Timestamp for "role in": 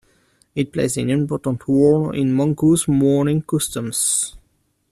1.67-2.35